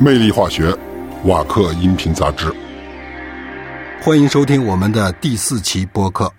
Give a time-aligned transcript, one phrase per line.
[0.00, 0.72] 魅力化学，
[1.24, 2.54] 瓦克音频杂志。
[4.00, 6.32] 欢迎收听我们的第四期播客。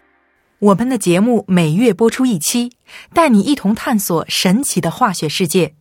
[0.60, 2.72] 我们的节目每月播出一期，
[3.14, 5.76] 带你一同探索神奇的化学世界。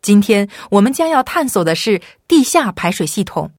[0.00, 3.50] 今天我们将要探索的是地下排水系统。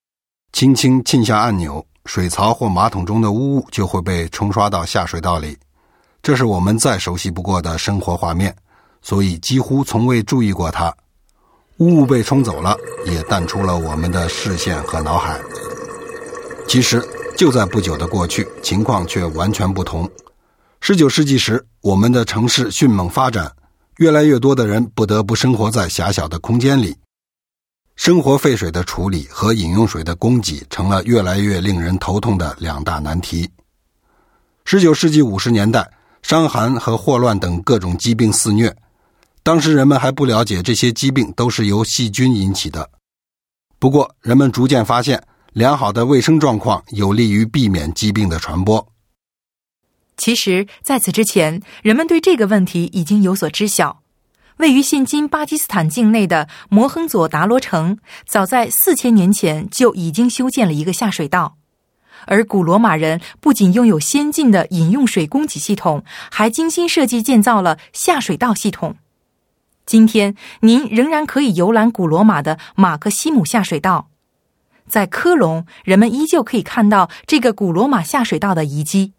[0.52, 5.56] 轻轻浸下按钮，水槽或马桶中的污物就会被冲刷到下水道里。
[6.24, 8.56] 这是我们再熟悉不过的生活画面，
[9.04, 10.92] 所以几乎从未注意过它。
[11.80, 15.40] 雾被冲走了，也淡出了我们的视线和脑海。
[16.68, 17.06] 其实
[17.38, 20.10] 就在不久的过去，情况却完全不同。
[20.82, 23.52] 十九世纪时，我们的城市迅猛发展，
[23.98, 26.96] 越来越多的人不得不生活在狭小的空间里。
[27.96, 33.50] 生活废水的处理和饮用水的供给成了越来越令人头痛的两大难题。
[34.66, 35.88] 十九世纪五十年代，
[36.22, 38.76] 伤寒和霍乱等各种疾病肆虐。
[39.48, 42.90] 当时人们还不了解这些疾病都是由细菌引起的。
[43.80, 45.24] 不过，人们逐渐发现，
[45.54, 48.86] 良好的卫生状况有利于避免疾病的传播。
[50.18, 54.02] 其实，在此之前，人们对这个问题已经有所知晓。
[54.58, 61.56] 位于现今巴基斯坦境内的摩亨佐达罗城，早在四千年前就已经修建了一个下水道。
[62.26, 68.98] 而古罗马人不仅拥有先进的饮用水供给系统，还精心设计建造了下水道系统。
[69.88, 74.10] 今天，您仍然可以游览古罗马的马克西姆下水道。
[74.86, 79.14] 在科隆，人们依旧可以看到这个古罗马下水道的遗迹。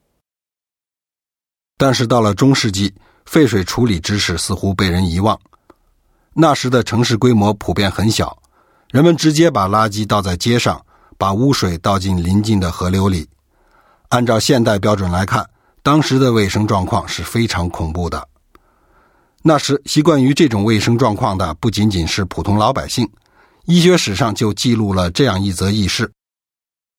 [1.78, 2.94] 但是到了中世纪，
[3.25, 5.41] 废水处理知识似乎被人遗忘。
[6.34, 8.36] 那时的城市规模普遍很小，
[8.91, 10.84] 人们直接把垃圾倒在街上，
[11.16, 13.27] 把污水倒进邻近的河流里。
[14.10, 15.48] 按照现代标准来看，
[15.82, 18.28] 当时的卫生状况是非常恐怖的。
[19.48, 23.08] 那时习惯于这种卫生状况的不仅仅是普通老百姓，
[23.64, 26.12] 医学史上就记录了这样一则轶事：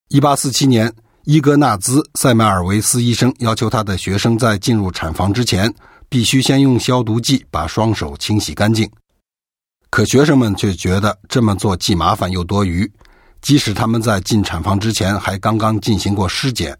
[0.08, 5.72] 一八四七年，伊格纳兹·塞麦尔维斯医生要求他的学生在进入产房之前，
[6.08, 8.90] 必须先用消毒剂把双手清洗干净。
[9.88, 12.90] 可学生们却觉得这么做既麻烦又多余，
[13.42, 16.76] 即使他们在进产房之前还刚刚进行过尸检。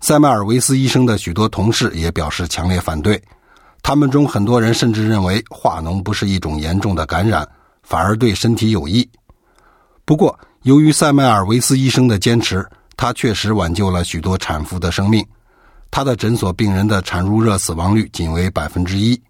[0.00, 3.22] 塞麦尔维斯医生的许多同事也表示强烈反对。
[3.82, 7.48] 他们中很多人甚至认为化脓不是一种严重的感染，
[7.82, 9.08] 反而对身体有益。
[10.04, 15.26] 不过，由于塞麦尔维斯医生的坚持，他确实挽救了许多产妇的生命。
[15.90, 19.20] 他的诊所病人的产褥热死亡率仅为百分之一，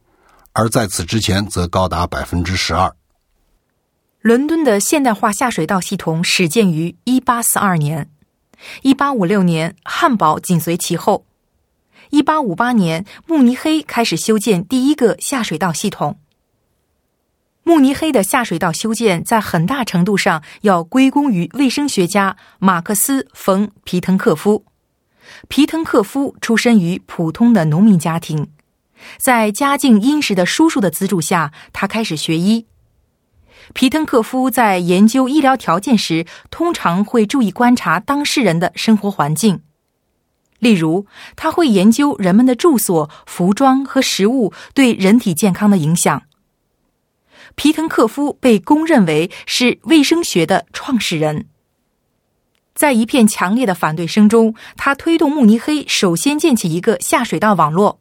[0.53, 2.93] 而在此之前则高达百分之十二。
[4.21, 8.11] 伦敦的现代化下水道系统始建于一八四二年，
[8.83, 11.25] 一八五六年汉堡紧随其后。
[12.11, 16.19] 一八五八年，慕尼黑开始修建第一个下水道系统。
[17.63, 24.65] 慕尼黑的下水道修建在很大程度上要归功于卫生学家马克思·冯·皮滕克夫。
[25.49, 28.49] 皮滕克夫出身于普通的农民家庭，
[29.17, 32.67] 在家境殷实的叔叔的资助下，他开始学医。
[33.73, 39.63] 皮滕克夫在研究医疗条件时，通常会注意观察当事人的生活环境。
[40.61, 46.23] 例如，他会研究人们的住所、服装和食物对人体健康的影响。
[47.57, 51.47] 皮滕克夫被公认为是卫生学的创始人。
[52.75, 58.01] 在一片强烈的反对声中，他推动慕尼黑首先建起一个下水道网络。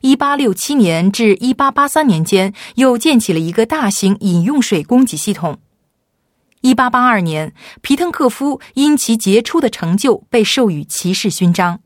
[0.00, 5.60] 一八六七年至一八八三年间，又建起了一个大型饮用水供给系统。
[6.62, 11.80] 一八八二年，皮滕克夫因其杰出的成就被授予骑士勋章。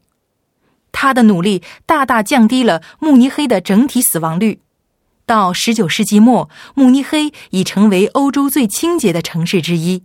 [0.91, 4.61] 他的努力大大降低了慕尼黑的整体死亡率。
[5.27, 10.03] 到十九世纪末，慕尼黑已成为欧洲最清洁的城市之一。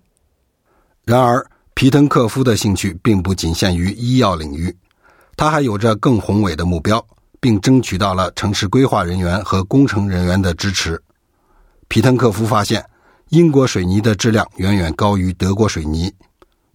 [1.03, 4.77] 然而，皮滕克夫的兴趣并不仅限于医药领域，
[5.35, 7.03] 他还有着更宏伟的目标，
[7.39, 11.01] 并争取到了城市规划人员和工程人员的支持。
[11.87, 12.85] 皮滕克夫发现。
[13.29, 16.11] 英国水泥的质量远远高于德国水泥，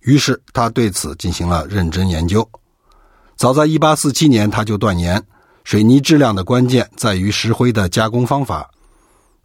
[0.02, 2.48] 于是他对此进行了认真研究。
[3.34, 5.20] 早在1847年，他就断言，
[5.64, 8.70] 水泥质量的关键在于石灰的加工方法。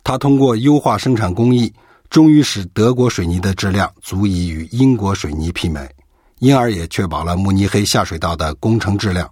[0.04, 1.74] 他通过优化生产工艺，
[2.12, 5.90] 终于使德国水泥的质量足以与英国水泥媲美，
[6.38, 9.28] 因而也确保了慕尼黑下水道的工程质量。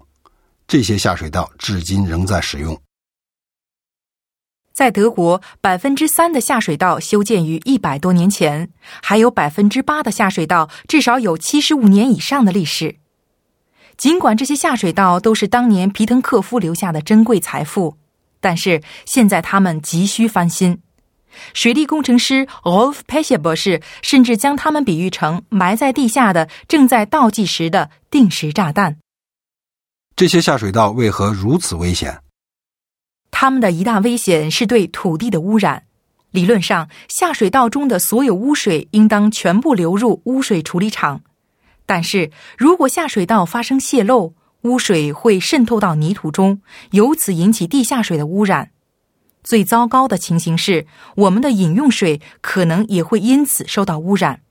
[0.67, 2.75] 这些下水道至今仍在使用。
[4.77, 8.69] 在德国，百分之三的下水道修建于一百多年前，
[9.01, 12.97] 还有百分之八的下水道至少有七十五年以上的历史。
[13.97, 17.97] 尽管这些下水道都是当年皮滕克夫留下的珍贵财富，
[18.39, 20.79] 但是现在他们急需翻新。
[21.55, 28.97] 水利工程师 Rolf p e s h e 博士甚至将它们比喻成埋在地下的、正在倒计时的定时炸弹。
[30.15, 32.21] 这些下水道为何如此危险？
[33.39, 35.83] 它们的一大危险是对土地的污染。
[36.31, 41.21] 理论上，下水道中的所有污水应当全部流入污水处理厂。
[41.85, 48.71] 但是如果下水道发生泄漏，污水会渗透到泥土中，由此引起地下水的污染。
[49.43, 50.87] 最糟糕的情形是，
[51.17, 54.41] 我们的饮用水可能也会因此受到污染。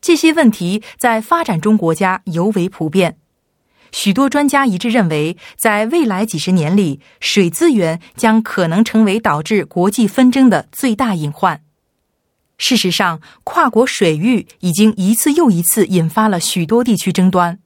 [0.00, 3.16] 这些问题在发展中国家尤为普遍。
[3.94, 11.62] 许多专家一致认为，在未来几十年里，水资源将可能成为导致国际纷争的最大隐患。
[12.58, 17.60] 事实上，跨国水域已经一次又一次引发了许多地区争端。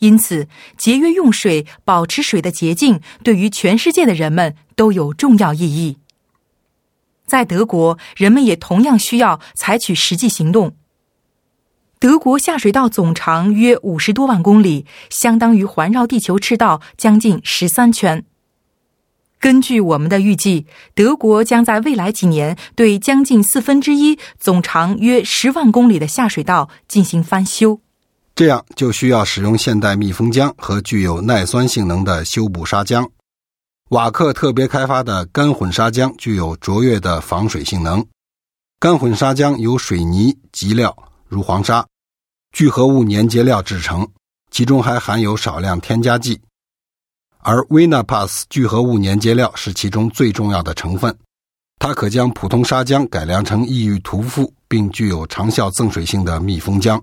[0.00, 5.98] 因此，节约用水、保持水的洁净，对于全世界的人们都有重要意义。
[7.24, 10.74] 在德国，人们也同样需要采取实际行动。
[12.00, 18.24] 德国下水道总长约五十多万公里，相当于环绕地球赤道将近十三圈。
[19.38, 20.64] 根据我们的预计，
[20.94, 27.82] 德国将在未来几年对将近四分之一总长约十万公里的下水道进行翻修。
[28.34, 33.10] 这样就需要使用现代密封浆和具有耐酸性能的修补砂浆。
[33.90, 38.06] 瓦克特别开发的干混砂浆具有卓越的防水性能。
[38.78, 40.96] 干混砂浆由水泥基料
[41.28, 41.86] 如黄沙。
[42.52, 44.06] 聚合物粘结料制成，
[44.50, 46.40] 其中还含有少量添加剂，
[47.38, 51.16] 而 Vinapass 聚合物粘结料是其中最重要的成分。
[51.78, 57.00] 它可将普通砂浆改良成易于涂覆并具有长效增水性的密封浆。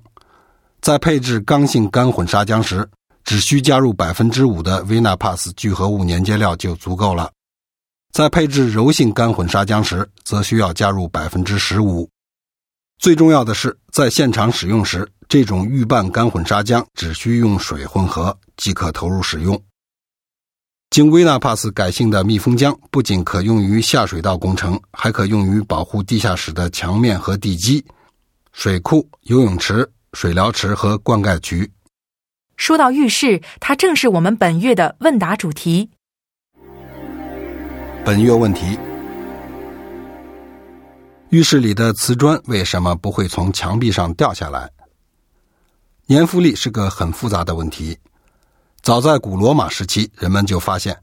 [0.79, 2.87] 在配置刚性干混砂浆时，
[3.23, 7.31] 只需加入百分之五的 Vinapass 聚合物粘结料就足够了；
[8.13, 12.07] 在配置柔性干混砂浆时，则需要加入百分之十五。
[12.99, 15.07] 最重要的是，在现场使用时。
[15.29, 19.61] 这种预拌干混砂浆只需用水混合即可投入使用。
[20.89, 27.85] 经 Vinapass 改性的密封浆不仅可用于下水道工程，还可用于保护地下室的墙面和地基、
[28.53, 31.69] 水库、游泳池、水疗池和灌溉渠。
[32.55, 35.89] 说到浴室，它正是我们本月的问答主题。
[38.05, 38.79] 本月问题：
[41.37, 44.71] 浴室里的瓷砖为什么不会从墙壁上掉下来？
[46.07, 47.95] 粘附力是个很复杂的问题。
[48.81, 50.97] 早在古罗马时期，人们就发现，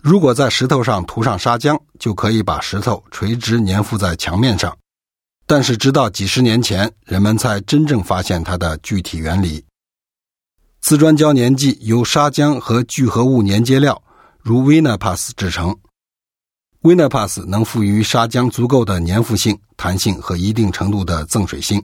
[0.00, 4.74] 如果在石头上涂上砂浆，就可以把石头垂直粘附在墙面上。
[5.46, 9.66] 但是，直到几十年前，人们才真正发现它的具体原理。
[10.80, 14.02] 瓷砖胶粘剂由砂浆和聚合物粘接料，
[14.40, 15.76] 如 Vinapas 制成。
[16.84, 21.82] Vinapass 能赋予砂浆足够的粘附性、弹性和一定程度的增水性。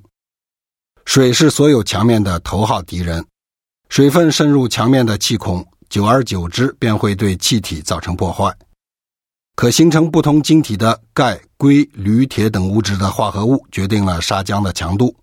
[1.07, 3.25] 水是所有墙面的头号敌人，
[3.89, 8.55] 水分渗入墙面的气孔，久而久之便会对气体造成破坏。
[9.57, 15.17] 可形成不同晶体的钙、硅、铝、铁等物质的化合物决定了砂浆的强度。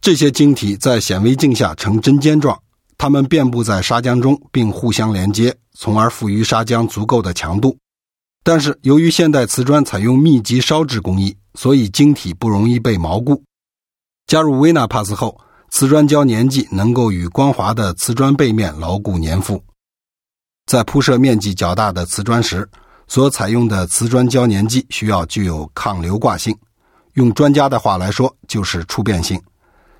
[0.00, 2.58] 这些晶体在显微镜下呈针尖状，
[2.96, 7.76] 它们遍布在砂浆中，并互相连接，从而赋予砂浆足够的强度。
[8.48, 13.42] 但是，由于现代瓷砖采用密集烧制工艺，所以晶体不容易被锚固。
[14.28, 19.60] 加入 Vinapass 后，瓷砖胶粘剂能够与光滑的瓷砖背面牢固粘附。
[20.64, 22.70] 在铺设面积较大的瓷砖时，
[23.08, 26.56] 所采用的瓷砖胶粘剂需要具有抗流挂性，
[27.14, 29.42] 用专家的话来说就是触变性。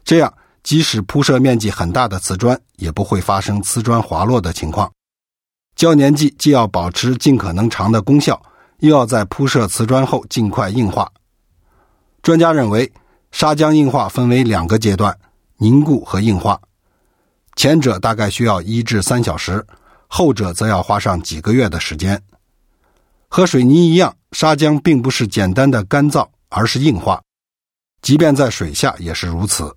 [0.04, 0.32] 这样，
[0.62, 4.88] 即使铺设面积很大的瓷砖，也不会发生瓷砖滑落的情况。
[5.76, 8.42] 胶粘剂既要保持尽可能长的功效，
[8.80, 11.08] 又要在铺设瓷砖后尽快硬化。
[12.20, 12.92] 专家认为。
[13.32, 15.14] 砂浆硬化分为两个阶段：
[15.58, 16.58] 凝固和硬化。
[17.54, 19.66] 前者大概需要一至三小时，
[20.06, 22.22] 后者则要花上几个月的时间。
[23.28, 27.20] 和水泥一样，砂浆并不是简单的干燥，而是硬化。
[28.00, 29.74] 即便在水下也是如此。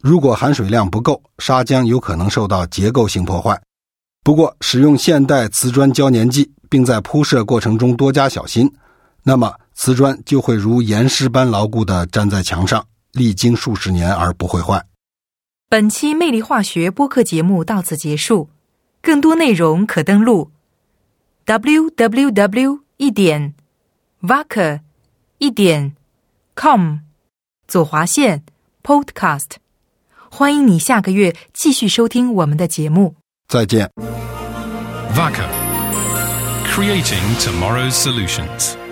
[0.00, 3.60] 如果含水量不够，砂浆有可能受到结构性破坏。
[4.24, 8.72] 不过，使用现代瓷砖胶粘剂，并在铺设过程中多加小心，
[9.22, 9.54] 那么。
[9.76, 14.86] 瓷砖就会如岩石般牢固地粘在墙上，历经数十年而不会坏。
[15.68, 18.50] 本期《魅力化学》播客节目到此结束，
[19.02, 20.52] 更多内容可登录
[21.44, 23.54] w w w 一点
[24.22, 24.80] vac
[25.38, 25.96] 一点
[26.54, 26.98] com
[27.66, 28.44] 左滑线
[28.84, 29.56] podcast。
[30.30, 33.16] 欢迎你下个月继续收听我们的节目。
[33.54, 33.88] 再见。
[35.14, 35.48] Vaca
[36.74, 38.83] creating tomorrow's solutions.